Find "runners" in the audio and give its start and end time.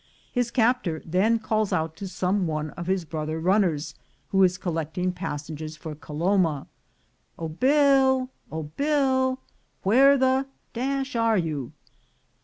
3.39-3.93